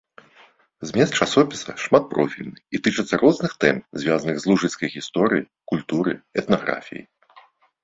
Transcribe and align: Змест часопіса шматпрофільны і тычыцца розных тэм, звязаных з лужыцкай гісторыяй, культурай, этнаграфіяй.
Змест 0.91 1.17
часопіса 1.25 1.75
шматпрофільны 1.83 2.59
і 2.77 2.81
тычыцца 2.87 3.15
розных 3.23 3.51
тэм, 3.65 3.77
звязаных 4.01 4.35
з 4.41 4.53
лужыцкай 4.53 4.93
гісторыяй, 4.97 5.45
культурай, 5.75 6.17
этнаграфіяй. 6.43 7.05